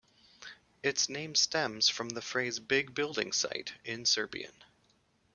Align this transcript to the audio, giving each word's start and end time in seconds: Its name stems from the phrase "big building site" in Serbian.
Its 0.81 1.09
name 1.09 1.35
stems 1.35 1.87
from 1.87 2.09
the 2.09 2.23
phrase 2.23 2.57
"big 2.57 2.95
building 2.95 3.31
site" 3.31 3.73
in 3.85 4.03
Serbian. 4.03 4.63